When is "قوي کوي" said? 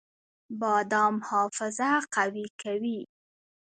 2.15-2.99